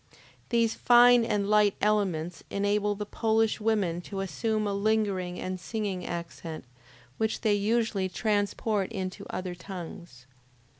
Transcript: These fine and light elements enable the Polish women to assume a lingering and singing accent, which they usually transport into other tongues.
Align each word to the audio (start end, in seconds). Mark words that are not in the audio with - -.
These 0.49 0.73
fine 0.73 1.23
and 1.23 1.47
light 1.47 1.75
elements 1.79 2.43
enable 2.49 2.95
the 2.95 3.05
Polish 3.05 3.59
women 3.61 4.01
to 4.01 4.21
assume 4.21 4.65
a 4.65 4.73
lingering 4.73 5.39
and 5.39 5.59
singing 5.59 6.07
accent, 6.07 6.65
which 7.19 7.41
they 7.41 7.53
usually 7.53 8.09
transport 8.09 8.91
into 8.91 9.27
other 9.29 9.53
tongues. 9.53 10.25